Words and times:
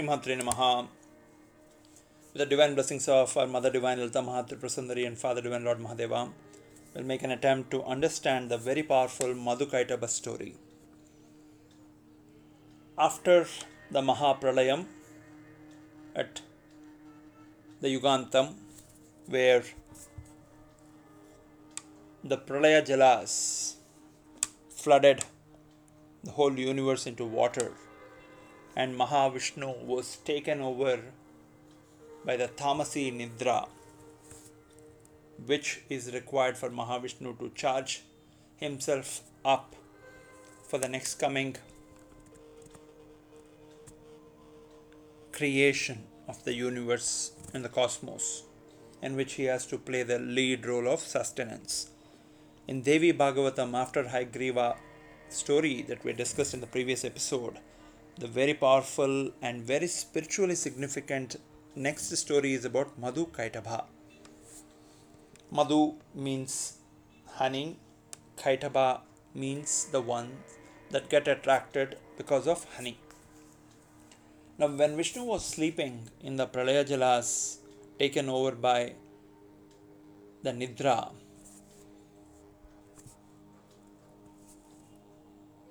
Namaha. 0.00 0.88
With 2.32 2.40
the 2.40 2.46
divine 2.46 2.74
blessings 2.74 3.08
of 3.08 3.36
our 3.36 3.46
Mother 3.46 3.70
Divine 3.70 3.98
Lalita 3.98 4.22
Maha 4.22 4.44
Tripurasundari 4.44 5.06
and 5.06 5.18
Father 5.18 5.42
Divine 5.42 5.64
Lord 5.64 5.78
Mahadeva, 5.78 6.30
we'll 6.94 7.04
make 7.04 7.22
an 7.22 7.30
attempt 7.30 7.70
to 7.72 7.82
understand 7.84 8.50
the 8.50 8.56
very 8.56 8.82
powerful 8.82 9.34
Madhukaitaba 9.34 10.08
story. 10.08 10.54
After 12.96 13.46
the 13.90 14.00
Mahapralayam 14.00 14.86
at 16.16 16.40
the 17.82 17.88
Yugantam, 17.88 18.54
where 19.26 19.62
the 22.24 22.38
Pralaya 22.38 22.82
Jalas 22.82 23.74
flooded 24.70 25.24
the 26.24 26.30
whole 26.30 26.58
universe 26.58 27.06
into 27.06 27.24
water, 27.26 27.72
and 28.76 28.98
Mahavishnu 28.98 29.84
was 29.84 30.16
taken 30.16 30.60
over 30.60 31.00
by 32.24 32.36
the 32.36 32.48
Tamasi 32.48 33.12
Nidra, 33.12 33.68
which 35.46 35.80
is 35.88 36.12
required 36.12 36.56
for 36.56 36.70
Mahavishnu 36.70 37.38
to 37.38 37.50
charge 37.54 38.02
himself 38.56 39.20
up 39.44 39.74
for 40.68 40.78
the 40.78 40.88
next 40.88 41.16
coming 41.16 41.56
creation 45.32 46.04
of 46.28 46.44
the 46.44 46.54
universe 46.54 47.32
and 47.52 47.64
the 47.64 47.68
cosmos, 47.68 48.44
in 49.02 49.16
which 49.16 49.34
he 49.34 49.44
has 49.44 49.66
to 49.66 49.76
play 49.76 50.02
the 50.02 50.18
lead 50.18 50.64
role 50.64 50.88
of 50.88 51.00
sustenance. 51.00 51.90
In 52.68 52.82
Devi 52.82 53.12
Bhagavatam, 53.12 53.74
after 53.74 54.04
Hayagriva 54.04 54.76
story 55.28 55.82
that 55.82 56.04
we 56.04 56.12
discussed 56.12 56.54
in 56.54 56.60
the 56.60 56.66
previous 56.66 57.04
episode, 57.04 57.58
the 58.18 58.26
very 58.26 58.54
powerful 58.54 59.30
and 59.40 59.62
very 59.62 59.86
spiritually 59.86 60.54
significant 60.54 61.36
next 61.74 62.14
story 62.16 62.52
is 62.52 62.64
about 62.64 62.98
Madhu 62.98 63.26
Kaitabha. 63.26 63.84
Madhu 65.50 65.94
means 66.14 66.78
honey, 67.26 67.78
Kaitaba 68.36 69.00
means 69.34 69.86
the 69.86 70.00
ones 70.00 70.58
that 70.90 71.08
get 71.08 71.26
attracted 71.26 71.96
because 72.16 72.46
of 72.46 72.64
honey. 72.76 72.98
Now, 74.58 74.68
when 74.68 74.96
Vishnu 74.96 75.24
was 75.24 75.44
sleeping 75.44 76.10
in 76.22 76.36
the 76.36 76.46
Pralaya 76.46 76.84
Jalas 76.86 77.58
taken 77.98 78.28
over 78.28 78.52
by 78.52 78.94
the 80.42 80.50
Nidra, 80.52 81.12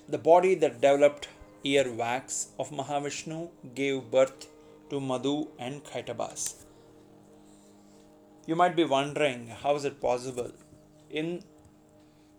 the 0.09 0.17
body 0.17 0.55
that 0.55 0.81
developed 0.81 1.27
ear 1.63 1.91
wax 1.93 2.49
of 2.57 2.71
Mahavishnu 2.71 3.49
gave 3.75 4.09
birth 4.09 4.47
to 4.89 4.99
Madhu 4.99 5.47
and 5.59 5.83
Kaitabas. 5.83 6.65
You 8.47 8.55
might 8.55 8.75
be 8.75 8.83
wondering 8.83 9.47
how 9.47 9.75
is 9.75 9.85
it 9.85 10.01
possible? 10.01 10.51
In 11.09 11.43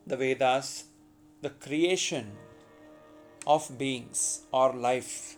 the 0.07 0.17
Vedas, 0.17 0.85
the 1.41 1.51
creation 1.51 2.33
of 3.47 3.79
beings 3.79 4.43
or 4.53 4.73
life 4.73 5.37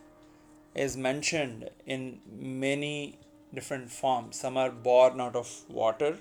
is 0.75 0.97
mentioned 0.97 1.69
in 1.87 2.21
many 2.27 3.19
different 3.53 3.91
forms. 3.91 4.41
Some 4.41 4.57
are 4.57 4.71
born 4.71 5.21
out 5.21 5.37
of 5.37 5.49
water, 5.69 6.19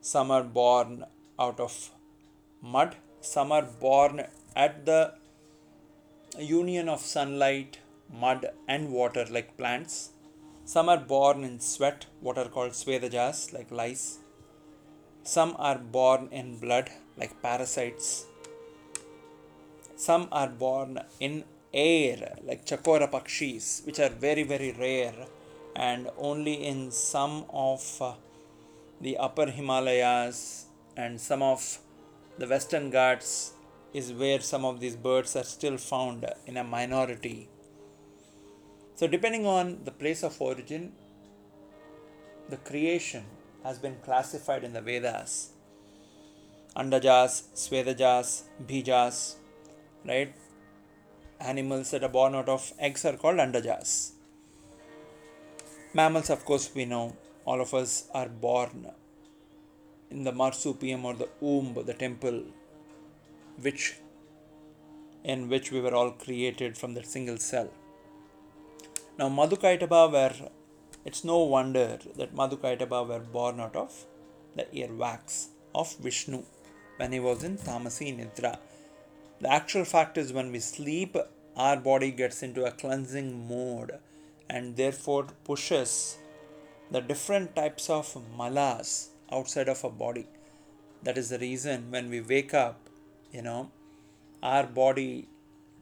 some 0.00 0.30
are 0.30 0.44
born 0.44 1.04
out 1.38 1.58
of 1.58 1.90
mud, 2.62 2.96
some 3.20 3.50
are 3.50 3.62
born 3.62 4.24
at 4.54 4.86
the 4.86 5.14
union 6.38 6.88
of 6.88 7.00
sunlight, 7.00 7.78
mud, 8.12 8.50
and 8.68 8.90
water, 8.90 9.26
like 9.30 9.56
plants. 9.56 10.10
Some 10.64 10.88
are 10.88 10.98
born 10.98 11.44
in 11.44 11.60
sweat, 11.60 12.06
what 12.20 12.38
are 12.38 12.48
called 12.48 12.72
Svedajas, 12.72 13.52
like 13.52 13.70
lice. 13.70 14.18
Some 15.22 15.56
are 15.58 15.78
born 15.78 16.28
in 16.30 16.58
blood, 16.58 16.90
like 17.16 17.40
parasites. 17.42 18.26
Some 19.96 20.28
are 20.30 20.48
born 20.48 21.00
in 21.20 21.44
air, 21.72 22.36
like 22.44 22.66
Chakora 22.66 23.10
Pakshis, 23.10 23.84
which 23.86 23.98
are 23.98 24.10
very, 24.10 24.42
very 24.42 24.72
rare 24.72 25.26
and 25.76 26.08
only 26.16 26.54
in 26.66 26.90
some 26.90 27.44
of 27.50 27.82
uh, 28.00 28.14
the 29.00 29.16
upper 29.18 29.50
Himalayas 29.50 30.66
and 30.96 31.20
some 31.20 31.42
of 31.42 31.78
the 32.38 32.46
western 32.46 32.90
Ghats 32.90 33.52
is 33.92 34.12
where 34.12 34.40
some 34.40 34.64
of 34.64 34.80
these 34.80 34.96
birds 34.96 35.36
are 35.36 35.44
still 35.44 35.76
found 35.76 36.26
in 36.46 36.56
a 36.56 36.64
minority. 36.64 37.48
So, 38.94 39.06
depending 39.06 39.46
on 39.46 39.80
the 39.84 39.90
place 39.90 40.22
of 40.22 40.40
origin, 40.40 40.92
the 42.48 42.56
creation 42.56 43.24
has 43.62 43.78
been 43.78 43.96
classified 44.04 44.64
in 44.64 44.72
the 44.72 44.80
Vedas. 44.80 45.50
Andajas, 46.76 47.44
Svedajas, 47.54 48.42
Bhijas, 48.66 49.36
right? 50.04 50.34
Animals 51.40 51.90
that 51.90 52.04
are 52.04 52.08
born 52.08 52.34
out 52.34 52.48
of 52.48 52.72
eggs 52.78 53.04
are 53.04 53.16
called 53.16 53.38
Andajas. 53.38 54.12
Mammals, 55.94 56.30
of 56.30 56.44
course, 56.44 56.70
we 56.74 56.84
know 56.84 57.16
all 57.44 57.60
of 57.60 57.72
us 57.74 58.08
are 58.12 58.28
born 58.28 58.90
in 60.10 60.24
the 60.24 60.32
marsupium 60.32 61.04
or 61.04 61.14
the 61.14 61.28
womb, 61.40 61.74
the 61.86 61.94
temple, 61.94 62.42
which 63.60 63.96
in 65.24 65.48
which 65.48 65.72
we 65.72 65.80
were 65.80 65.94
all 65.94 66.12
created 66.12 66.78
from 66.78 66.94
that 66.94 67.06
single 67.06 67.36
cell. 67.36 67.68
Now, 69.18 69.28
Madhukaitaba 69.28 70.12
were, 70.12 70.50
it's 71.04 71.24
no 71.24 71.38
wonder 71.38 71.98
that 72.16 72.34
Madhukaitaba 72.34 73.08
were 73.08 73.20
born 73.20 73.58
out 73.58 73.74
of 73.74 74.04
the 74.54 74.66
earwax 74.74 75.48
of 75.74 75.96
Vishnu 75.96 76.42
when 76.96 77.12
he 77.12 77.20
was 77.20 77.42
in 77.42 77.58
Tamasi 77.58 78.16
Nidra. 78.16 78.58
The 79.40 79.52
actual 79.52 79.84
fact 79.84 80.16
is, 80.16 80.32
when 80.32 80.52
we 80.52 80.60
sleep, 80.60 81.16
our 81.56 81.76
body 81.76 82.10
gets 82.10 82.42
into 82.42 82.64
a 82.64 82.70
cleansing 82.70 83.48
mode 83.48 83.98
and 84.48 84.76
therefore 84.76 85.26
pushes 85.44 86.18
the 86.90 87.00
different 87.00 87.56
types 87.56 87.90
of 87.90 88.16
malas 88.38 89.08
outside 89.32 89.68
of 89.68 89.84
our 89.84 89.90
body. 89.90 90.26
That 91.02 91.18
is 91.18 91.30
the 91.30 91.38
reason 91.38 91.90
when 91.90 92.08
we 92.10 92.20
wake 92.20 92.54
up, 92.54 92.88
you 93.32 93.42
know, 93.42 93.70
our 94.42 94.66
body 94.66 95.28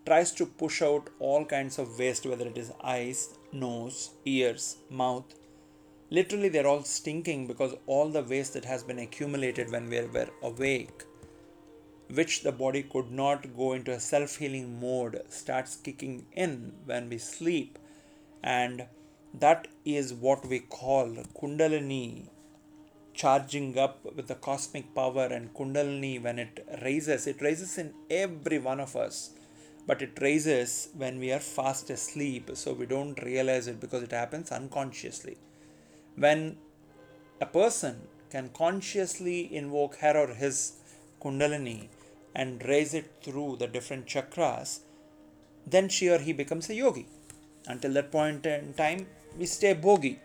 tries 0.07 0.33
to 0.33 0.47
push 0.47 0.83
out 0.83 1.09
all 1.19 1.45
kinds 1.45 1.79
of 1.79 1.99
waste, 1.99 2.27
whether 2.27 2.47
it 2.47 2.59
is 2.59 2.73
eyes, 2.83 3.39
nose, 3.53 4.11
ears, 4.25 4.77
mouth. 4.91 5.35
Literally, 6.11 6.49
they're 6.49 6.67
all 6.67 6.85
stinking 6.85 7.47
because 7.47 7.75
all 7.87 8.11
the 8.11 8.23
waste 8.23 8.55
that 8.55 8.65
has 8.67 8.83
been 8.83 8.99
accumulated 8.99 9.71
when 9.71 9.89
we 9.89 10.01
were 10.03 10.29
awake, 10.43 11.05
which 12.13 12.43
the 12.43 12.53
body 12.53 12.83
could 12.83 13.11
not 13.11 13.57
go 13.57 13.73
into 13.73 13.93
a 13.93 14.01
self 14.01 14.37
healing 14.37 14.81
mode, 14.81 15.23
starts 15.29 15.77
kicking 15.77 16.27
in 16.33 16.73
when 16.85 17.09
we 17.09 17.19
sleep. 17.19 17.79
And 18.43 18.87
that 19.33 19.69
is 19.85 20.13
what 20.13 20.47
we 20.47 20.61
call 20.61 21.07
Kundalini 21.41 22.29
charging 23.15 23.79
up 23.79 24.05
with 24.17 24.27
the 24.27 24.35
cosmic 24.35 24.95
power 24.95 25.27
and 25.27 25.55
Kundalini 25.55 26.23
when 26.23 26.39
it 26.39 26.67
raises, 26.83 27.27
it 27.27 27.41
raises 27.41 27.79
in 27.79 27.95
every 28.11 28.59
one 28.59 28.81
of 28.81 28.97
us 28.97 29.31
but 29.87 30.01
it 30.01 30.19
raises 30.21 30.89
when 30.97 31.19
we 31.19 31.31
are 31.33 31.41
fast 31.41 31.91
asleep 31.91 32.51
so 32.55 32.73
we 32.73 32.87
don't 32.87 33.23
realize 33.23 33.67
it 33.67 33.81
because 33.81 34.03
it 34.03 34.13
happens 34.13 34.51
unconsciously. 34.51 35.37
When 36.17 36.57
a 37.41 37.47
person 37.47 38.01
can 38.31 38.51
consciously 38.51 39.55
invoke 39.55 39.97
her 39.97 40.17
or 40.17 40.29
his 40.35 40.75
kundalini 41.23 41.89
and 42.35 42.65
raise 42.65 42.95
it 42.95 43.11
through 43.23 43.57
the 43.57 43.67
different 43.67 44.07
chakras 44.07 44.81
then 45.67 45.89
she 45.89 46.09
or 46.09 46.19
he 46.19 46.33
becomes 46.33 46.69
a 46.69 46.75
yogi. 46.75 47.07
Until 47.67 47.93
that 47.95 48.11
point 48.11 48.47
in 48.47 48.75
time 48.75 49.07
we 49.39 49.47
stay 49.47 49.75
bhogi 49.75 50.19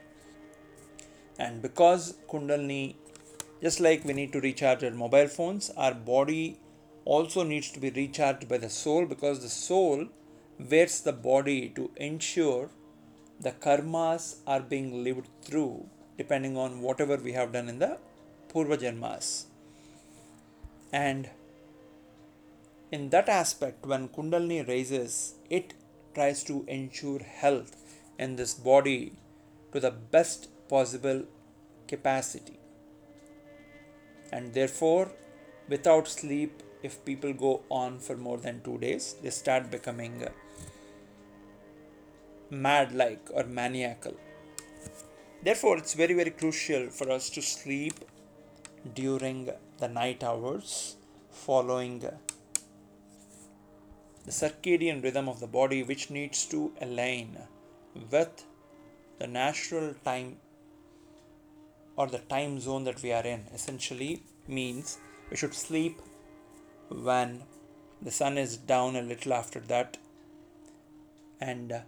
and 1.45 1.61
because 1.67 2.03
kundalini 2.31 2.83
just 3.65 3.79
like 3.85 4.03
we 4.09 4.13
need 4.19 4.31
to 4.35 4.41
recharge 4.47 4.83
our 4.87 4.97
mobile 5.03 5.31
phones 5.37 5.67
our 5.85 5.95
body 6.13 6.43
also 7.15 7.43
needs 7.51 7.69
to 7.75 7.79
be 7.85 7.91
recharged 8.01 8.47
by 8.51 8.59
the 8.65 8.71
soul 8.81 9.05
because 9.13 9.39
the 9.45 9.53
soul 9.67 10.05
wears 10.71 10.97
the 11.07 11.15
body 11.29 11.59
to 11.77 11.89
ensure 12.09 12.69
the 13.47 13.53
karmas 13.65 14.23
are 14.53 14.61
being 14.73 14.89
lived 15.07 15.27
through 15.47 15.73
depending 16.21 16.55
on 16.65 16.81
whatever 16.87 17.17
we 17.27 17.33
have 17.39 17.53
done 17.57 17.69
in 17.73 17.79
the 17.83 17.91
purva 18.51 18.77
janmas 18.83 19.27
and 20.91 21.29
in 22.97 23.09
that 23.15 23.29
aspect 23.41 23.85
when 23.91 24.09
kundalini 24.17 24.61
raises 24.73 25.17
it 25.57 25.73
tries 26.15 26.39
to 26.49 26.55
ensure 26.77 27.23
health 27.41 27.75
in 28.23 28.35
this 28.39 28.53
body 28.69 29.01
to 29.73 29.79
the 29.85 29.93
best 30.15 30.49
possible 30.69 31.23
capacity 31.87 32.57
and 34.31 34.53
therefore 34.53 35.11
without 35.67 36.07
sleep 36.07 36.63
if 36.83 37.03
people 37.05 37.33
go 37.33 37.61
on 37.69 37.99
for 37.99 38.15
more 38.15 38.37
than 38.37 38.61
two 38.61 38.77
days 38.77 39.15
they 39.23 39.29
start 39.29 39.71
becoming 39.71 40.23
uh, 40.23 40.29
mad 42.49 42.93
like 42.93 43.29
or 43.33 43.43
maniacal. 43.43 44.15
Therefore, 45.41 45.77
it's 45.77 45.93
very, 45.93 46.13
very 46.13 46.31
crucial 46.31 46.89
for 46.89 47.09
us 47.11 47.29
to 47.31 47.41
sleep 47.41 47.93
during 48.93 49.49
the 49.77 49.87
night 49.87 50.23
hours 50.23 50.95
following 51.31 52.03
uh, 52.05 52.11
the 54.25 54.31
circadian 54.31 55.01
rhythm 55.03 55.29
of 55.29 55.39
the 55.39 55.47
body, 55.47 55.83
which 55.83 56.09
needs 56.09 56.45
to 56.47 56.73
align 56.81 57.37
with 58.11 58.43
the 59.17 59.27
natural 59.27 59.93
time 60.03 60.37
or 61.99 62.07
the 62.07 62.25
time 62.33 62.57
zone 62.65 62.85
that 62.85 63.03
we 63.03 63.11
are 63.11 63.27
in. 63.35 63.41
Essentially, 63.53 64.23
means 64.47 64.97
we 65.29 65.35
should 65.35 65.53
sleep 65.53 66.01
when 66.87 67.43
the 68.01 68.15
sun 68.19 68.37
is 68.37 68.55
down 68.55 68.95
a 68.95 69.01
little 69.01 69.33
after 69.33 69.59
that 69.71 69.97
and 71.41 71.81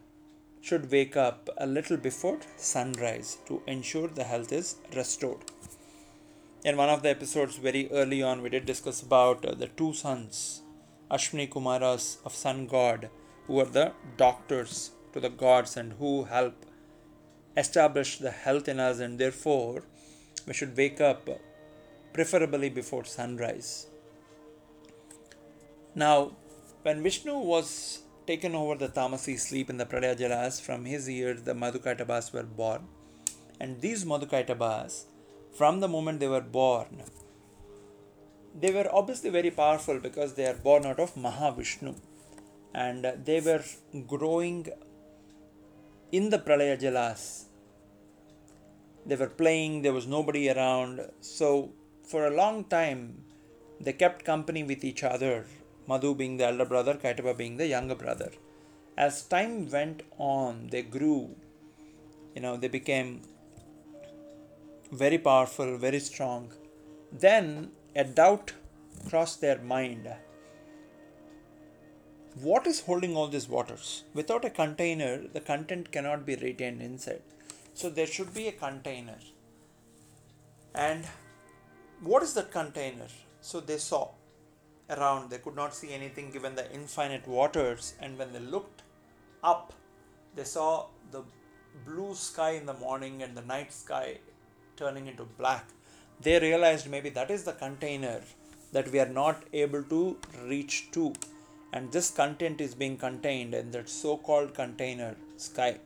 should 0.59 0.91
wake 0.91 1.15
up 1.15 1.49
a 1.57 1.65
little 1.65 1.97
before 2.07 2.39
sunrise 2.57 3.37
to 3.47 3.61
ensure 3.65 4.09
the 4.09 4.25
health 4.25 4.51
is 4.51 4.75
restored. 4.95 5.45
In 6.65 6.75
one 6.77 6.89
of 6.89 7.01
the 7.01 7.09
episodes, 7.09 7.55
very 7.55 7.89
early 7.91 8.21
on, 8.21 8.41
we 8.41 8.49
did 8.49 8.65
discuss 8.65 9.01
about 9.01 9.45
uh, 9.45 9.55
the 9.55 9.67
two 9.67 9.93
sons, 9.93 10.61
Ashwini 11.09 11.49
Kumaras 11.49 12.17
of 12.25 12.35
Sun 12.35 12.67
God, 12.67 13.09
who 13.47 13.59
are 13.61 13.71
the 13.79 13.93
doctors 14.17 14.91
to 15.13 15.21
the 15.21 15.29
gods 15.29 15.77
and 15.77 15.93
who 15.93 16.25
help 16.25 16.65
establish 17.57 18.17
the 18.17 18.31
health 18.31 18.67
in 18.67 18.79
us, 18.79 18.99
and 18.99 19.17
therefore 19.17 19.83
we 20.45 20.53
should 20.53 20.75
wake 20.75 21.01
up 21.01 21.29
preferably 22.13 22.69
before 22.69 23.05
sunrise. 23.05 23.87
Now, 25.95 26.31
when 26.83 27.03
Vishnu 27.03 27.37
was 27.37 28.01
taken 28.25 28.55
over 28.55 28.75
the 28.75 28.87
Tamasi 28.87 29.37
sleep 29.37 29.69
in 29.69 29.77
the 29.77 29.85
Pralaya 29.85 30.17
Jalas, 30.17 30.61
from 30.61 30.85
his 30.85 31.09
ears 31.09 31.41
the 31.43 31.53
Madhukaitabhas 31.53 32.33
were 32.33 32.43
born. 32.43 32.87
And 33.59 33.81
these 33.81 34.05
Madhukaitabhas, 34.05 35.03
from 35.57 35.79
the 35.79 35.87
moment 35.87 36.19
they 36.19 36.27
were 36.27 36.41
born, 36.41 37.03
they 38.59 38.71
were 38.71 38.89
obviously 38.91 39.29
very 39.29 39.51
powerful 39.51 39.99
because 39.99 40.33
they 40.33 40.45
are 40.45 40.55
born 40.55 40.85
out 40.85 40.99
of 40.99 41.15
Mahavishnu. 41.15 41.95
And 42.73 43.13
they 43.25 43.41
were 43.41 43.63
growing 44.07 44.67
in 46.11 46.29
the 46.29 46.39
Pralaya 46.39 46.79
Jalas. 46.79 47.45
They 49.05 49.15
were 49.15 49.27
playing, 49.27 49.81
there 49.81 49.93
was 49.93 50.07
nobody 50.07 50.49
around. 50.49 51.01
So, 51.21 51.71
for 52.03 52.27
a 52.27 52.35
long 52.35 52.65
time, 52.65 53.23
they 53.79 53.93
kept 53.93 54.25
company 54.25 54.63
with 54.63 54.83
each 54.83 55.03
other 55.03 55.45
Madhu 55.87 56.15
being 56.15 56.37
the 56.37 56.45
elder 56.45 56.65
brother, 56.65 56.93
Kaitaba 56.95 57.35
being 57.35 57.57
the 57.57 57.67
younger 57.67 57.95
brother. 57.95 58.31
As 58.97 59.23
time 59.23 59.69
went 59.69 60.03
on, 60.17 60.67
they 60.71 60.83
grew, 60.83 61.35
you 62.35 62.41
know, 62.41 62.55
they 62.57 62.67
became 62.67 63.21
very 64.91 65.17
powerful, 65.17 65.77
very 65.77 65.99
strong. 65.99 66.51
Then 67.11 67.71
a 67.95 68.03
doubt 68.03 68.53
crossed 69.09 69.41
their 69.41 69.59
mind. 69.59 70.07
What 72.41 72.67
is 72.67 72.81
holding 72.81 73.15
all 73.15 73.27
these 73.27 73.49
waters? 73.49 74.03
Without 74.13 74.45
a 74.45 74.49
container, 74.49 75.27
the 75.27 75.41
content 75.41 75.91
cannot 75.91 76.25
be 76.25 76.35
retained 76.35 76.81
inside. 76.81 77.23
So 77.73 77.89
there 77.89 78.07
should 78.07 78.33
be 78.33 78.47
a 78.47 78.51
container. 78.51 79.17
And 80.75 81.05
what 82.01 82.23
is 82.23 82.33
that 82.35 82.51
container? 82.51 83.07
So 83.41 83.59
they 83.59 83.77
saw 83.77 84.09
around. 84.89 85.29
They 85.29 85.37
could 85.39 85.55
not 85.55 85.73
see 85.73 85.93
anything 85.93 86.31
given 86.31 86.55
the 86.55 86.71
infinite 86.73 87.27
waters. 87.27 87.95
And 87.99 88.17
when 88.17 88.33
they 88.33 88.39
looked 88.39 88.83
up, 89.43 89.73
they 90.35 90.43
saw 90.43 90.87
the 91.11 91.23
blue 91.85 92.13
sky 92.13 92.51
in 92.51 92.65
the 92.65 92.73
morning 92.73 93.23
and 93.23 93.35
the 93.35 93.41
night 93.41 93.73
sky 93.73 94.17
turning 94.75 95.07
into 95.07 95.23
black. 95.23 95.65
They 96.21 96.39
realized 96.39 96.89
maybe 96.89 97.09
that 97.09 97.31
is 97.31 97.43
the 97.43 97.53
container 97.53 98.21
that 98.71 98.91
we 98.91 98.99
are 98.99 99.09
not 99.09 99.43
able 99.53 99.83
to 99.83 100.17
reach 100.45 100.91
to. 100.91 101.13
And 101.73 101.91
this 101.91 102.11
content 102.11 102.61
is 102.61 102.75
being 102.75 102.97
contained 102.97 103.53
in 103.53 103.71
that 103.71 103.89
so 103.89 104.17
called 104.17 104.53
container 104.53 105.15
sky. 105.37 105.77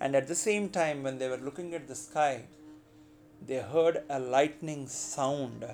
And 0.00 0.14
at 0.14 0.28
the 0.28 0.34
same 0.34 0.68
time, 0.68 1.02
when 1.02 1.18
they 1.18 1.28
were 1.28 1.38
looking 1.38 1.74
at 1.74 1.88
the 1.88 1.94
sky, 1.94 2.42
they 3.46 3.60
heard 3.60 4.02
a 4.08 4.18
lightning 4.18 4.86
sound 4.86 5.64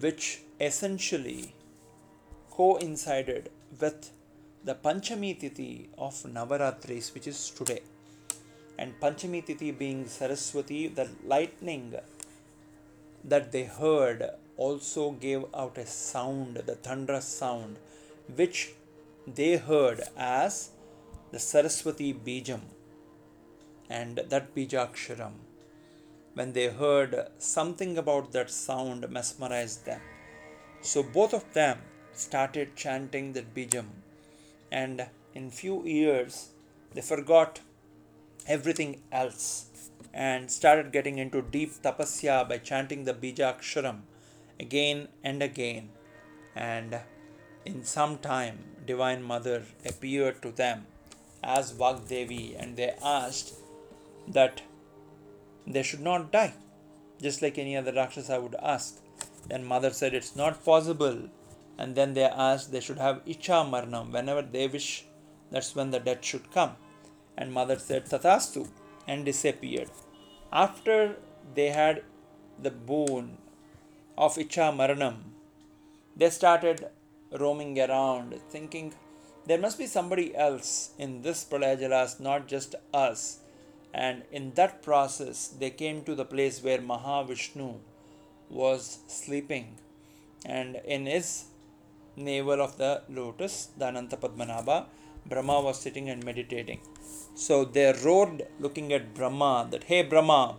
which 0.00 0.42
essentially 0.60 1.54
coincided 2.50 3.50
with 3.80 4.10
the 4.64 4.74
Panchami 4.74 5.38
Tithi 5.40 5.88
of 5.98 6.14
Navaratris, 6.22 7.12
which 7.14 7.26
is 7.26 7.50
today. 7.50 7.80
And 8.78 8.98
Panchami 9.00 9.44
Tithi 9.44 9.76
being 9.76 10.06
Saraswati, 10.06 10.88
the 10.88 11.08
lightning 11.24 11.94
that 13.24 13.52
they 13.52 13.64
heard 13.64 14.30
also 14.56 15.12
gave 15.12 15.44
out 15.54 15.78
a 15.78 15.86
sound, 15.86 16.56
the 16.66 16.74
thunderous 16.76 17.24
sound, 17.24 17.78
which 18.36 18.72
they 19.26 19.56
heard 19.56 20.02
as 20.16 20.70
the 21.30 21.38
Saraswati 21.38 22.12
Bijam 22.12 22.60
and 24.00 24.20
that 24.32 24.54
Bijaksharam 24.54 25.34
when 26.34 26.52
they 26.52 26.68
heard 26.82 27.14
something 27.38 27.98
about 28.02 28.32
that 28.32 28.50
sound 28.50 29.08
mesmerized 29.16 29.84
them. 29.84 30.00
So 30.80 31.02
both 31.02 31.34
of 31.34 31.52
them 31.52 31.78
started 32.12 32.76
chanting 32.76 33.32
that 33.34 33.54
bijam 33.54 33.88
and 34.70 35.06
in 35.34 35.50
few 35.50 35.76
years 35.86 36.50
they 36.94 37.00
forgot 37.00 37.60
everything 38.46 39.00
else 39.10 39.46
and 40.12 40.50
started 40.50 40.92
getting 40.96 41.18
into 41.24 41.40
deep 41.56 41.72
tapasya 41.84 42.36
by 42.50 42.58
chanting 42.70 43.04
the 43.04 43.14
bijaksharam 43.22 44.00
again 44.60 45.08
and 45.24 45.42
again 45.42 45.88
and 46.54 46.98
in 47.64 47.82
some 47.96 48.18
time 48.18 48.58
divine 48.92 49.22
mother 49.22 49.62
appeared 49.86 50.42
to 50.42 50.50
them 50.62 50.86
as 51.42 51.72
Vagdevi 51.72 52.44
and 52.60 52.76
they 52.76 52.92
asked 53.02 53.54
that 54.28 54.62
they 55.66 55.82
should 55.82 56.00
not 56.00 56.32
die, 56.32 56.54
just 57.20 57.42
like 57.42 57.58
any 57.58 57.76
other 57.76 57.92
Rakshasa 57.92 58.40
would 58.40 58.56
ask. 58.62 59.00
Then 59.48 59.64
mother 59.64 59.90
said 59.90 60.14
it's 60.14 60.36
not 60.36 60.64
possible. 60.64 61.28
And 61.78 61.94
then 61.94 62.14
they 62.14 62.24
asked 62.24 62.70
they 62.70 62.80
should 62.80 62.98
have 62.98 63.24
Icha 63.24 63.68
Maranam. 63.68 64.12
Whenever 64.12 64.42
they 64.42 64.68
wish, 64.68 65.04
that's 65.50 65.74
when 65.74 65.90
the 65.90 65.98
death 65.98 66.24
should 66.24 66.52
come. 66.52 66.76
And 67.36 67.52
mother 67.52 67.78
said 67.78 68.06
Tathastu 68.06 68.68
and 69.08 69.24
disappeared. 69.24 69.90
After 70.52 71.16
they 71.54 71.70
had 71.70 72.04
the 72.60 72.70
boon 72.70 73.38
of 74.16 74.36
Icha 74.36 74.74
Maranam, 74.76 75.16
they 76.14 76.30
started 76.30 76.88
roaming 77.32 77.80
around 77.80 78.38
thinking 78.50 78.92
there 79.46 79.58
must 79.58 79.78
be 79.78 79.86
somebody 79.86 80.36
else 80.36 80.90
in 80.98 81.22
this 81.22 81.44
Pralayajalas, 81.44 82.20
not 82.20 82.46
just 82.46 82.74
us 82.94 83.38
and 83.92 84.22
in 84.30 84.52
that 84.54 84.82
process 84.82 85.48
they 85.48 85.70
came 85.70 86.02
to 86.04 86.14
the 86.14 86.24
place 86.24 86.62
where 86.62 86.78
Mahavishnu 86.78 87.78
was 88.48 88.98
sleeping 89.06 89.76
and 90.44 90.76
in 90.84 91.06
his 91.06 91.44
navel 92.16 92.60
of 92.60 92.76
the 92.78 93.02
lotus, 93.08 93.68
the 93.76 93.86
Ananta 93.86 94.16
Padmanabha, 94.16 94.86
Brahma 95.26 95.60
was 95.60 95.80
sitting 95.80 96.08
and 96.10 96.24
meditating. 96.24 96.80
So 97.34 97.64
they 97.64 97.92
roared 98.04 98.46
looking 98.58 98.92
at 98.92 99.14
Brahma 99.14 99.68
that, 99.70 99.84
Hey 99.84 100.02
Brahma, 100.02 100.56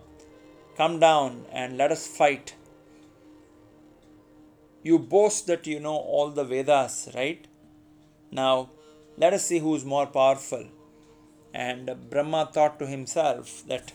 come 0.76 0.98
down 0.98 1.44
and 1.52 1.76
let 1.76 1.92
us 1.92 2.06
fight. 2.06 2.54
You 4.82 4.98
boast 4.98 5.46
that 5.46 5.66
you 5.66 5.80
know 5.80 5.96
all 5.96 6.30
the 6.30 6.44
Vedas, 6.44 7.10
right? 7.14 7.46
Now 8.30 8.70
let 9.16 9.32
us 9.32 9.46
see 9.46 9.58
who 9.58 9.74
is 9.74 9.84
more 9.84 10.06
powerful. 10.06 10.66
And 11.54 12.10
Brahma 12.10 12.50
thought 12.52 12.80
to 12.80 12.86
himself 12.86 13.62
that 13.68 13.92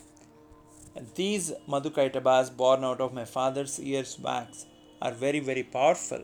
these 1.15 1.51
Madhukaitabhas 1.67 2.55
born 2.55 2.85
out 2.85 3.01
of 3.01 3.13
my 3.13 3.25
father's 3.25 3.79
ears 3.79 4.17
wax 4.17 4.65
are 5.01 5.11
very, 5.11 5.41
very 5.41 5.63
powerful. 5.63 6.23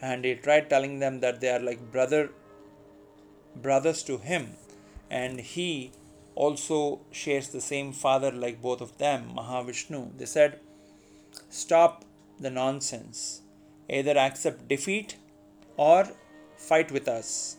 And 0.00 0.24
he 0.24 0.34
tried 0.36 0.70
telling 0.70 1.00
them 1.00 1.20
that 1.20 1.40
they 1.40 1.50
are 1.50 1.58
like 1.58 1.90
brother 1.90 2.30
brothers 3.56 4.04
to 4.04 4.18
him. 4.18 4.54
And 5.10 5.40
he 5.40 5.90
also 6.36 7.00
shares 7.10 7.48
the 7.48 7.60
same 7.60 7.92
father 7.92 8.30
like 8.30 8.62
both 8.62 8.80
of 8.80 8.96
them, 8.98 9.32
Mahavishnu. 9.36 10.16
They 10.18 10.26
said, 10.26 10.60
Stop 11.48 12.04
the 12.38 12.50
nonsense. 12.50 13.42
Either 13.88 14.16
accept 14.16 14.68
defeat 14.68 15.16
or 15.76 16.06
fight 16.56 16.92
with 16.92 17.08
us 17.08 17.56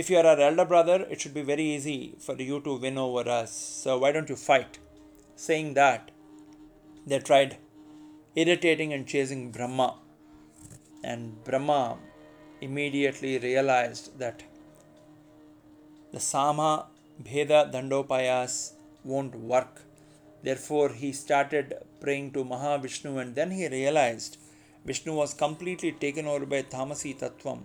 if 0.00 0.08
you 0.08 0.16
are 0.16 0.26
our 0.30 0.40
elder 0.40 0.64
brother, 0.64 1.06
it 1.10 1.20
should 1.20 1.34
be 1.34 1.42
very 1.42 1.64
easy 1.76 2.14
for 2.24 2.36
you 2.40 2.60
to 2.60 2.76
win 2.76 2.96
over 2.96 3.28
us. 3.28 3.52
So 3.52 3.98
why 3.98 4.12
don't 4.12 4.28
you 4.28 4.36
fight? 4.36 4.78
Saying 5.34 5.74
that, 5.74 6.12
they 7.04 7.18
tried 7.18 7.56
irritating 8.36 8.92
and 8.92 9.08
chasing 9.08 9.50
Brahma. 9.50 9.96
And 11.02 11.42
Brahma 11.42 11.98
immediately 12.60 13.38
realized 13.40 14.16
that 14.20 14.44
the 16.12 16.20
Sama 16.20 16.86
Bheda 17.20 17.72
Dandopayas 17.72 18.74
won't 19.02 19.34
work. 19.34 19.82
Therefore, 20.44 20.90
he 20.90 21.10
started 21.10 21.74
praying 22.00 22.30
to 22.34 22.44
Mahavishnu 22.44 23.20
and 23.20 23.34
then 23.34 23.50
he 23.50 23.66
realized 23.66 24.36
Vishnu 24.84 25.12
was 25.12 25.34
completely 25.34 25.90
taken 25.90 26.28
over 26.28 26.46
by 26.46 26.62
Tamasi 26.62 27.18
Tattvam 27.18 27.62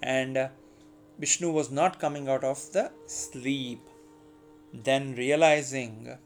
and 0.00 0.48
Vishnu 1.22 1.52
was 1.52 1.70
not 1.70 2.00
coming 2.00 2.28
out 2.28 2.42
of 2.42 2.60
the 2.72 2.90
sleep. 3.06 3.80
Then, 4.74 5.14
realizing 5.14 6.18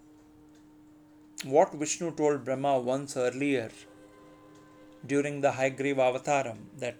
what 1.44 1.74
Vishnu 1.74 2.12
told 2.12 2.46
Brahma 2.46 2.78
once 2.78 3.14
earlier 3.14 3.68
during 5.06 5.42
the 5.42 5.50
Hayagriva 5.50 6.04
Avataram 6.10 6.56
that 6.78 6.96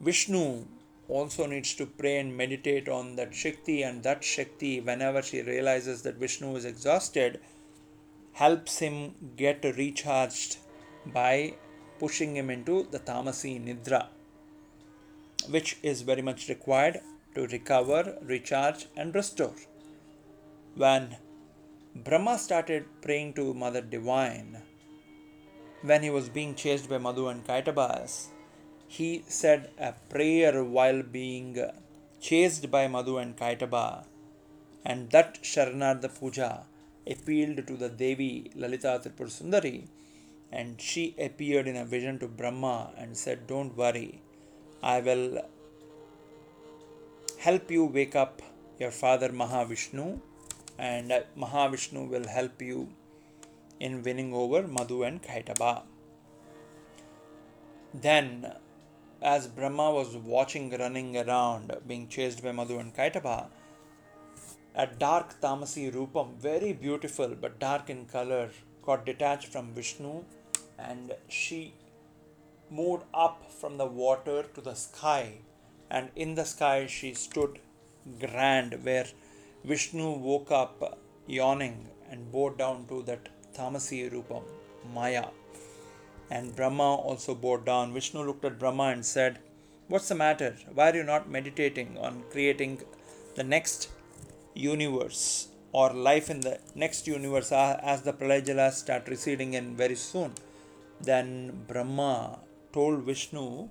Vishnu 0.00 0.64
also 1.08 1.46
needs 1.46 1.74
to 1.74 1.86
pray 1.86 2.18
and 2.18 2.36
meditate 2.36 2.88
on 2.88 3.14
that 3.14 3.32
Shakti, 3.32 3.84
and 3.84 4.02
that 4.02 4.24
Shakti, 4.24 4.80
whenever 4.80 5.22
she 5.22 5.42
realizes 5.42 6.02
that 6.02 6.16
Vishnu 6.16 6.56
is 6.56 6.64
exhausted, 6.64 7.38
helps 8.32 8.80
him 8.80 9.14
get 9.36 9.64
recharged 9.76 10.56
by 11.06 11.54
pushing 12.00 12.34
him 12.34 12.50
into 12.50 12.88
the 12.90 12.98
Tamasi 12.98 13.54
Nidra, 13.64 14.08
which 15.50 15.76
is 15.84 16.02
very 16.02 16.22
much 16.22 16.48
required 16.48 17.00
to 17.34 17.46
recover, 17.46 18.18
recharge, 18.22 18.86
and 18.96 19.14
restore. 19.14 19.54
When 20.74 21.16
Brahma 21.94 22.38
started 22.38 22.84
praying 23.02 23.34
to 23.34 23.54
Mother 23.54 23.82
Divine, 23.82 24.62
when 25.82 26.02
he 26.02 26.10
was 26.10 26.28
being 26.28 26.54
chased 26.54 26.88
by 26.88 26.98
Madhu 26.98 27.28
and 27.28 27.46
Kaitabas, 27.46 28.28
he 28.86 29.24
said 29.26 29.70
a 29.78 29.92
prayer 30.10 30.62
while 30.62 31.02
being 31.02 31.58
chased 32.20 32.70
by 32.70 32.86
Madhu 32.86 33.18
and 33.18 33.36
Kaitaba, 33.36 34.04
and 34.84 35.10
that 35.10 35.42
Sharanarda 35.42 36.08
Puja 36.18 36.64
appealed 37.06 37.66
to 37.66 37.76
the 37.76 37.88
Devi 37.88 38.50
Lalita 38.54 39.00
Tripur 39.02 39.26
Sundari, 39.26 39.88
and 40.52 40.80
she 40.80 41.14
appeared 41.18 41.66
in 41.66 41.76
a 41.76 41.84
vision 41.84 42.18
to 42.18 42.28
Brahma 42.28 42.92
and 42.96 43.16
said, 43.16 43.46
Don't 43.46 43.76
worry, 43.76 44.20
I 44.82 45.00
will 45.00 45.42
help 47.44 47.72
you 47.74 47.84
wake 47.84 48.14
up 48.14 48.40
your 48.78 48.92
father 48.92 49.28
Mahavishnu, 49.30 50.20
and 50.78 51.12
Mahavishnu 51.36 52.08
will 52.08 52.28
help 52.28 52.62
you 52.62 52.88
in 53.80 54.04
winning 54.04 54.32
over 54.32 54.60
Madhu 54.68 55.02
and 55.02 55.20
Kaitaba. 55.20 55.82
Then, 57.92 58.52
as 59.20 59.48
Brahma 59.48 59.90
was 59.90 60.16
watching 60.16 60.70
running 60.78 61.16
around, 61.16 61.72
being 61.84 62.06
chased 62.06 62.44
by 62.44 62.52
Madhu 62.52 62.78
and 62.78 62.94
Kaitaba, 62.94 63.48
a 64.76 64.86
dark 64.86 65.40
Tamasi 65.40 65.92
Rupam, 65.92 66.36
very 66.36 66.72
beautiful 66.72 67.34
but 67.40 67.58
dark 67.58 67.90
in 67.90 68.06
color, 68.06 68.50
got 68.82 69.04
detached 69.04 69.48
from 69.48 69.74
Vishnu 69.74 70.22
and 70.78 71.12
she 71.28 71.74
moved 72.70 73.02
up 73.12 73.50
from 73.50 73.78
the 73.78 73.86
water 73.86 74.44
to 74.54 74.60
the 74.60 74.74
sky. 74.74 75.38
And 75.96 76.08
in 76.16 76.34
the 76.36 76.44
sky, 76.44 76.86
she 76.86 77.12
stood 77.12 77.58
grand, 78.18 78.82
where 78.82 79.08
Vishnu 79.62 80.08
woke 80.28 80.50
up 80.50 80.98
yawning 81.26 81.76
and 82.10 82.32
bowed 82.32 82.56
down 82.56 82.86
to 82.86 83.02
that 83.08 83.28
Tamasi 83.56 84.10
Rupam, 84.10 84.42
Maya. 84.94 85.26
And 86.30 86.56
Brahma 86.56 86.94
also 86.94 87.34
bowed 87.34 87.66
down. 87.66 87.92
Vishnu 87.92 88.22
looked 88.22 88.46
at 88.46 88.58
Brahma 88.58 88.84
and 88.94 89.04
said, 89.04 89.38
What's 89.88 90.08
the 90.08 90.14
matter? 90.14 90.56
Why 90.72 90.90
are 90.90 90.96
you 90.96 91.04
not 91.04 91.28
meditating 91.28 91.98
on 91.98 92.24
creating 92.30 92.80
the 93.34 93.44
next 93.44 93.90
universe 94.54 95.48
or 95.72 95.92
life 95.92 96.30
in 96.30 96.40
the 96.40 96.58
next 96.74 97.06
universe 97.06 97.52
as 97.52 98.00
the 98.00 98.14
Pralayajalas 98.14 98.72
start 98.72 99.08
receding 99.08 99.52
in 99.52 99.76
very 99.76 99.96
soon? 99.96 100.32
Then 101.02 101.64
Brahma 101.68 102.38
told 102.72 103.02
Vishnu 103.02 103.68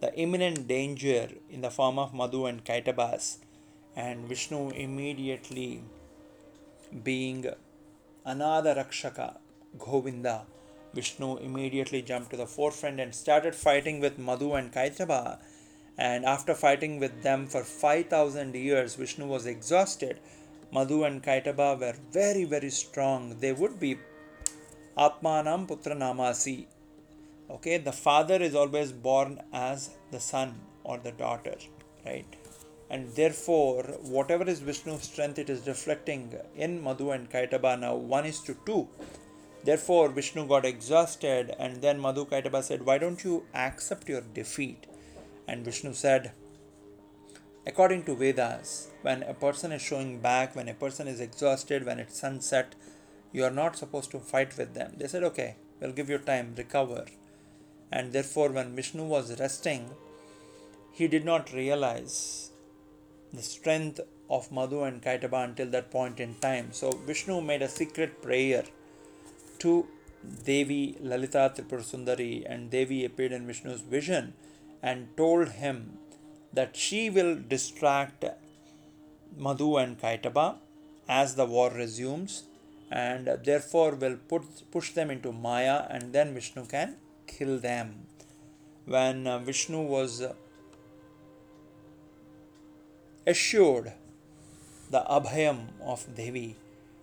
the 0.00 0.14
imminent 0.14 0.66
danger 0.68 1.28
in 1.50 1.60
the 1.62 1.70
form 1.70 1.98
of 1.98 2.12
Madhu 2.12 2.46
and 2.46 2.64
Kaitabas, 2.64 3.38
and 3.94 4.26
Vishnu 4.28 4.70
immediately 4.70 5.82
being 7.02 7.46
another 8.24 8.74
Rakshaka, 8.74 9.38
Govinda, 9.78 10.46
Vishnu 10.94 11.36
immediately 11.36 12.00
jumped 12.02 12.30
to 12.30 12.36
the 12.36 12.46
forefront 12.46 13.00
and 13.00 13.14
started 13.14 13.54
fighting 13.54 14.00
with 14.00 14.18
Madhu 14.18 14.54
and 14.54 14.72
Kaitaba. 14.72 15.38
And 15.98 16.24
after 16.24 16.54
fighting 16.54 16.98
with 16.98 17.22
them 17.22 17.46
for 17.46 17.62
5000 17.64 18.54
years, 18.54 18.94
Vishnu 18.94 19.26
was 19.26 19.46
exhausted. 19.46 20.20
Madhu 20.72 21.04
and 21.04 21.22
Kaitaba 21.22 21.78
were 21.78 21.94
very, 22.12 22.44
very 22.44 22.70
strong. 22.70 23.36
They 23.40 23.52
would 23.52 23.78
be 23.78 23.98
Atmanam 24.96 25.66
Putra 25.68 25.96
Namasi. 25.96 26.66
Okay, 27.50 27.78
the 27.78 27.92
father 27.92 28.36
is 28.36 28.54
always 28.54 28.92
born 28.92 29.40
as 29.52 29.90
the 30.10 30.20
son 30.20 30.60
or 30.84 30.98
the 30.98 31.12
daughter, 31.12 31.56
right? 32.04 32.26
And 32.90 33.08
therefore, 33.14 33.82
whatever 34.02 34.44
is 34.44 34.60
Vishnu's 34.60 35.02
strength, 35.02 35.38
it 35.38 35.50
is 35.50 35.66
reflecting 35.66 36.34
in 36.54 36.82
Madhu 36.82 37.10
and 37.10 37.30
Kaitaba 37.30 37.78
now 37.78 37.94
1 37.94 38.26
is 38.26 38.40
to 38.40 38.56
2 38.66 38.88
Therefore, 39.66 40.10
Vishnu 40.10 40.46
got 40.46 40.64
exhausted, 40.64 41.52
and 41.58 41.82
then 41.82 42.00
Madhu 42.00 42.24
Kaitaba 42.24 42.62
said, 42.62 42.86
Why 42.86 42.98
don't 42.98 43.24
you 43.24 43.46
accept 43.52 44.08
your 44.08 44.20
defeat? 44.20 44.86
And 45.48 45.64
Vishnu 45.64 45.92
said, 45.92 46.30
According 47.66 48.04
to 48.04 48.14
Vedas, 48.14 48.92
when 49.02 49.24
a 49.24 49.34
person 49.34 49.72
is 49.72 49.82
showing 49.82 50.20
back, 50.20 50.54
when 50.54 50.68
a 50.68 50.74
person 50.74 51.08
is 51.08 51.20
exhausted, 51.20 51.84
when 51.84 51.98
it's 51.98 52.20
sunset, 52.20 52.76
you 53.32 53.42
are 53.42 53.50
not 53.50 53.74
supposed 53.74 54.12
to 54.12 54.20
fight 54.20 54.56
with 54.56 54.74
them. 54.74 54.94
They 54.96 55.08
said, 55.08 55.24
Okay, 55.24 55.56
we'll 55.80 55.90
give 55.90 56.08
you 56.08 56.18
time, 56.18 56.54
recover. 56.56 57.06
And 57.92 58.12
therefore, 58.12 58.50
when 58.50 58.74
Vishnu 58.74 59.04
was 59.04 59.38
resting, 59.38 59.90
he 60.92 61.08
did 61.08 61.24
not 61.24 61.52
realize 61.52 62.50
the 63.32 63.42
strength 63.42 64.00
of 64.28 64.50
Madhu 64.50 64.82
and 64.82 65.02
Kaitaba 65.02 65.44
until 65.44 65.70
that 65.70 65.90
point 65.90 66.20
in 66.20 66.34
time. 66.36 66.68
So, 66.72 66.90
Vishnu 66.90 67.40
made 67.40 67.62
a 67.62 67.68
secret 67.68 68.22
prayer 68.22 68.64
to 69.60 69.86
Devi 70.44 70.96
Lalita 71.00 71.52
Tripur 71.54 71.78
Sundari, 71.78 72.44
and 72.48 72.70
Devi 72.70 73.04
appeared 73.04 73.32
in 73.32 73.46
Vishnu's 73.46 73.82
vision 73.82 74.34
and 74.82 75.16
told 75.16 75.50
him 75.50 75.98
that 76.52 76.76
she 76.76 77.10
will 77.10 77.36
distract 77.36 78.24
Madhu 79.36 79.76
and 79.76 80.00
Kaitaba 80.00 80.56
as 81.08 81.34
the 81.34 81.44
war 81.44 81.70
resumes 81.70 82.44
and 82.90 83.26
therefore 83.44 83.94
will 83.94 84.16
put, 84.16 84.70
push 84.70 84.92
them 84.92 85.10
into 85.10 85.32
Maya 85.32 85.86
and 85.90 86.12
then 86.12 86.34
Vishnu 86.34 86.66
can 86.66 86.96
kill 87.26 87.58
them. 87.58 88.06
When 88.84 89.26
uh, 89.26 89.38
Vishnu 89.40 89.80
was 89.82 90.22
assured 93.26 93.92
the 94.90 95.04
Abhayam 95.10 95.68
of 95.84 96.06
Devi, 96.14 96.56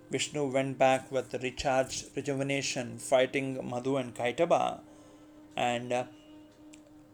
Vishnu 0.09 0.45
went 0.45 0.77
back 0.77 1.11
with 1.11 1.33
recharge, 1.41 2.05
rejuvenation, 2.15 2.97
fighting 2.97 3.59
Madhu 3.67 3.97
and 3.97 4.13
Kaitaba. 4.15 4.81
And 5.55 5.91
uh, 5.91 6.03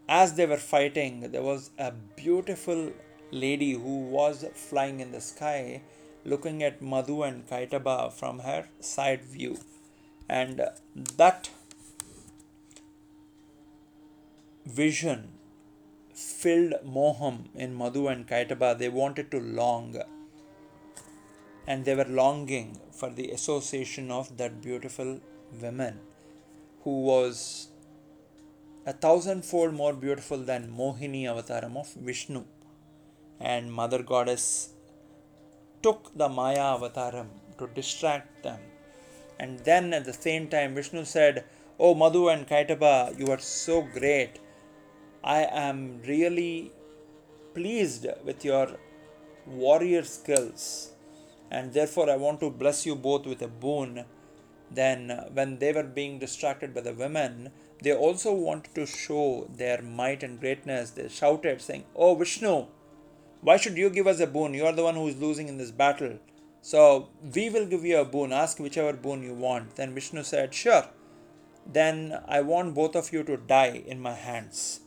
as 0.07 0.33
they 0.33 0.45
were 0.45 0.57
fighting, 0.57 1.31
there 1.31 1.41
was 1.41 1.71
a 1.77 1.91
beautiful 1.91 2.91
lady 3.31 3.73
who 3.73 3.99
was 4.09 4.45
flying 4.53 4.99
in 4.99 5.11
the 5.11 5.21
sky, 5.21 5.81
looking 6.25 6.61
at 6.61 6.81
Madhu 6.81 7.23
and 7.23 7.47
Kaitaba 7.47 8.11
from 8.11 8.39
her 8.39 8.67
side 8.79 9.23
view. 9.23 9.57
And 10.27 10.59
uh, 10.59 10.69
that 11.17 11.49
vision 14.69 15.29
filled 16.13 16.73
Moham 16.85 17.47
in 17.55 17.73
Madhu 17.73 18.07
and 18.07 18.27
Kaitaba. 18.27 18.77
They 18.77 18.89
wanted 18.89 19.31
to 19.31 19.39
long 19.39 19.95
and 21.67 21.85
they 21.85 21.95
were 21.95 22.11
longing 22.21 22.79
for 22.91 23.09
the 23.09 23.29
association 23.31 24.09
of 24.11 24.37
that 24.37 24.61
beautiful 24.61 25.19
woman 25.61 25.99
who 26.83 27.01
was 27.03 27.67
a 28.85 28.93
thousandfold 28.93 29.73
more 29.73 29.93
beautiful 29.93 30.37
than 30.37 30.71
Mohini 30.79 31.23
avataram 31.33 31.77
of 31.77 31.93
Vishnu. 31.93 32.43
And 33.39 33.71
Mother 33.71 34.01
Goddess 34.01 34.69
took 35.83 36.11
the 36.17 36.27
Maya 36.27 36.65
avataram 36.77 37.27
to 37.59 37.67
distract 37.67 38.43
them. 38.43 38.59
And 39.39 39.59
then 39.59 39.93
at 39.93 40.05
the 40.05 40.13
same 40.13 40.47
time, 40.47 40.75
Vishnu 40.75 41.05
said, 41.05 41.45
Oh 41.79 41.93
Madhu 41.93 42.29
and 42.29 42.47
Kaitaba, 42.47 43.17
you 43.17 43.27
are 43.27 43.39
so 43.39 43.81
great. 43.81 44.39
I 45.23 45.43
am 45.43 46.01
really 46.07 46.71
pleased 47.53 48.07
with 48.23 48.45
your 48.45 48.77
warrior 49.45 50.03
skills 50.03 50.91
and 51.51 51.73
therefore 51.73 52.09
I 52.09 52.15
want 52.15 52.39
to 52.41 52.49
bless 52.49 52.85
you 52.85 52.95
both 52.95 53.25
with 53.25 53.41
a 53.41 53.47
boon. 53.47 54.05
Then, 54.71 55.25
when 55.33 55.57
they 55.57 55.73
were 55.73 55.83
being 55.83 56.19
distracted 56.19 56.75
by 56.75 56.81
the 56.81 56.93
women, 56.93 57.49
they 57.81 57.93
also 57.93 58.31
wanted 58.33 58.75
to 58.75 58.85
show 58.85 59.49
their 59.55 59.81
might 59.81 60.21
and 60.21 60.39
greatness. 60.39 60.91
They 60.91 61.09
shouted, 61.09 61.61
saying, 61.61 61.85
Oh 61.95 62.13
Vishnu, 62.15 62.67
Why 63.41 63.57
should 63.57 63.77
you 63.77 63.89
give 63.89 64.05
us 64.05 64.19
a 64.19 64.27
boon? 64.27 64.53
You 64.53 64.65
are 64.67 64.73
the 64.73 64.83
one 64.83 64.95
who 64.95 65.07
is 65.07 65.19
losing 65.19 65.47
in 65.47 65.57
this 65.57 65.71
battle. 65.71 66.19
So 66.61 67.09
we 67.33 67.49
will 67.49 67.65
give 67.65 67.85
you 67.85 67.99
a 67.99 68.05
boon. 68.05 68.31
Ask 68.31 68.59
whichever 68.59 68.93
boon 68.93 69.23
you 69.23 69.33
want. 69.33 69.75
Then 69.75 69.95
Vishnu 69.95 70.23
said, 70.23 70.53
Sure. 70.53 70.85
Then 71.65 72.19
I 72.27 72.41
want 72.41 72.75
both 72.75 72.95
of 72.95 73.11
you 73.13 73.23
to 73.23 73.37
die 73.37 73.83
in 73.85 73.99
my 73.99 74.13
hands. 74.13 74.81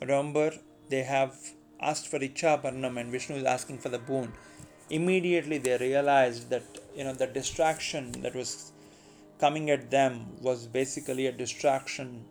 Remember, 0.00 0.52
they 0.88 1.02
have 1.02 1.34
asked 1.80 2.08
for 2.08 2.18
Icha 2.18 2.62
Maranam 2.62 3.00
and 3.00 3.10
Vishnu 3.10 3.36
is 3.36 3.44
asking 3.44 3.78
for 3.78 3.88
the 3.88 3.98
boon. 3.98 4.32
Immediately 4.90 5.58
they 5.58 5.76
realized 5.78 6.50
that 6.50 6.64
you 6.96 7.04
know 7.04 7.12
the 7.12 7.26
distraction 7.26 8.12
that 8.22 8.34
was 8.34 8.72
coming 9.38 9.70
at 9.70 9.90
them 9.90 10.26
was 10.40 10.66
basically 10.66 11.26
a 11.26 11.32
distraction 11.32 12.24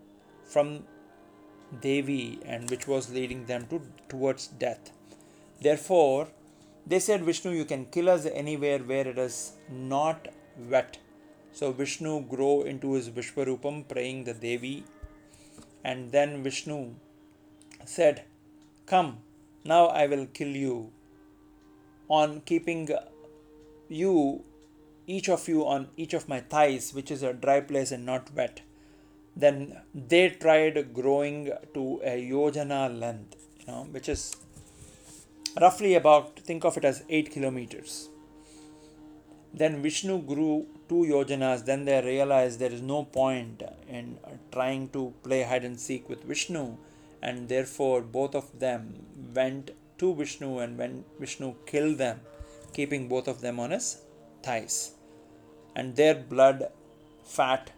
from 0.46 0.84
Devi 1.82 2.39
and 2.46 2.70
which 2.70 2.88
was 2.88 3.12
leading 3.12 3.46
them 3.46 3.65
to 3.67 3.82
towards 4.08 4.48
death. 4.48 4.91
Therefore, 5.62 6.27
they 6.86 7.00
said, 7.00 7.24
Vishnu, 7.24 7.51
you 7.51 7.65
can 7.65 7.86
kill 7.86 8.10
us 8.10 8.25
anywhere 8.25 8.79
where 8.79 9.08
it 9.08 9.17
is 9.17 9.53
not 9.72 10.27
wet. 10.70 10.98
So 11.53 11.72
Vishnu 11.72 12.22
grow 12.27 12.63
into 12.63 12.93
his 12.93 13.10
Vishwarupam, 13.10 13.88
praying 13.88 14.25
the 14.25 14.34
Devi. 14.34 14.84
And 15.84 16.12
then 16.12 16.43
Vishnu 16.43 16.93
said, 17.85 18.23
Come, 18.85 19.17
now 19.63 19.87
I 19.87 20.07
will 20.07 20.25
kill 20.27 20.49
you. 20.49 20.91
On 22.09 22.41
keeping 22.41 22.89
you, 23.87 24.43
each 25.07 25.29
of 25.29 25.47
you, 25.47 25.65
on 25.65 25.87
each 25.97 26.13
of 26.13 26.29
my 26.29 26.41
thighs, 26.41 26.93
which 26.93 27.11
is 27.11 27.23
a 27.23 27.33
dry 27.33 27.61
place 27.61 27.91
and 27.91 28.05
not 28.05 28.33
wet. 28.33 28.61
Then 29.35 29.81
they 29.95 30.29
tried 30.29 30.93
growing 30.93 31.51
to 31.73 32.01
a 32.03 32.29
yojana 32.29 32.99
length, 32.99 33.35
you 33.59 33.67
know, 33.67 33.87
which 33.91 34.09
is 34.09 34.35
roughly 35.59 35.95
about 35.95 36.39
think 36.39 36.63
of 36.65 36.77
it 36.77 36.85
as 36.85 37.03
8 37.09 37.31
kilometers 37.31 38.09
then 39.53 39.81
vishnu 39.83 40.17
grew 40.19 40.65
two 40.89 41.03
yojanas 41.11 41.65
then 41.65 41.85
they 41.85 42.01
realized 42.01 42.59
there 42.59 42.71
is 42.71 42.81
no 42.81 43.03
point 43.03 43.61
in 43.87 44.17
trying 44.51 44.89
to 44.89 45.13
play 45.23 45.43
hide 45.43 45.63
and 45.63 45.79
seek 45.79 46.09
with 46.09 46.23
vishnu 46.23 46.75
and 47.27 47.48
therefore 47.53 48.00
both 48.20 48.36
of 48.42 48.48
them 48.63 48.82
went 49.39 49.72
to 50.00 50.13
vishnu 50.22 50.50
and 50.63 50.77
when 50.82 50.94
vishnu 51.24 51.50
killed 51.72 51.98
them 52.06 52.20
keeping 52.77 53.08
both 53.13 53.27
of 53.34 53.39
them 53.46 53.60
on 53.60 53.72
his 53.72 53.88
thighs. 54.46 54.77
And 55.75 55.96
their 55.96 56.15
blood 56.34 56.68
fat 57.24 57.72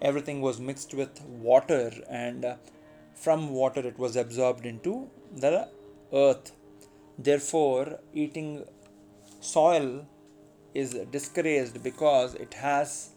everything 0.00 0.40
was 0.40 0.60
mixed 0.60 0.94
with 0.94 1.20
water 1.48 1.92
and 2.08 2.44
uh, 2.44 2.54
from 3.14 3.50
water 3.50 3.80
it 3.80 3.98
was 3.98 4.16
absorbed 4.16 4.64
into 4.64 5.10
the 5.34 5.68
earth. 6.12 6.52
Therefore, 7.18 7.98
eating 8.14 8.64
soil 9.40 10.06
is 10.74 10.94
discouraged 11.10 11.82
because 11.82 12.34
it 12.34 12.54
has 12.54 13.10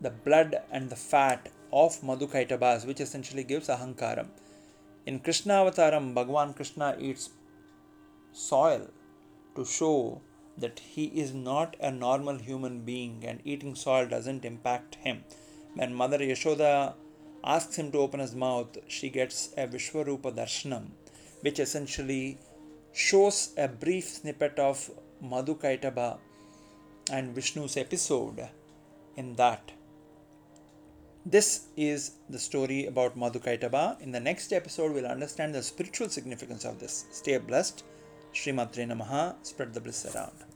the 0.00 0.10
blood 0.10 0.56
and 0.72 0.88
the 0.88 0.96
fat 0.96 1.50
of 1.72 2.00
Madhukaitabhas, 2.00 2.86
which 2.86 3.00
essentially 3.00 3.44
gives 3.44 3.68
Ahankaram. 3.68 4.28
In 5.06 5.20
Krishna 5.20 5.54
Avataram, 5.54 6.14
Bhagavan 6.14 6.54
Krishna 6.54 6.96
eats 6.98 7.30
soil 8.32 8.88
to 9.56 9.64
show 9.64 10.20
that 10.58 10.78
he 10.78 11.06
is 11.06 11.32
not 11.32 11.76
a 11.80 11.90
normal 11.90 12.38
human 12.38 12.80
being 12.80 13.24
and 13.24 13.40
eating 13.44 13.74
soil 13.74 14.06
doesn't 14.06 14.44
impact 14.44 14.96
him. 14.96 15.24
When 15.74 15.94
Mother 15.94 16.18
Yashoda 16.18 16.94
asks 17.42 17.76
him 17.76 17.90
to 17.92 17.98
open 17.98 18.20
his 18.20 18.34
mouth, 18.34 18.76
she 18.88 19.08
gets 19.08 19.52
a 19.56 19.66
Vishwarupa 19.66 20.34
Darshanam 20.36 20.88
which 21.40 21.58
essentially 21.58 22.38
shows 22.92 23.52
a 23.56 23.68
brief 23.68 24.06
snippet 24.08 24.58
of 24.58 24.90
Madhu 25.22 25.56
Kaitaba 25.56 26.18
and 27.10 27.34
Vishnu's 27.34 27.76
episode 27.76 28.48
in 29.16 29.34
that. 29.36 29.72
This 31.26 31.66
is 31.76 32.12
the 32.30 32.38
story 32.38 32.86
about 32.86 33.14
Madhu 33.14 33.40
Kaitaba. 33.40 34.00
In 34.00 34.10
the 34.10 34.20
next 34.20 34.54
episode, 34.54 34.94
we'll 34.94 35.04
understand 35.04 35.54
the 35.54 35.62
spiritual 35.62 36.08
significance 36.08 36.64
of 36.64 36.80
this. 36.80 37.04
Stay 37.10 37.36
blessed. 37.36 37.84
Srimatre 38.32 38.86
Namaha. 38.86 39.34
Spread 39.42 39.74
the 39.74 39.82
bliss 39.82 40.06
around. 40.06 40.49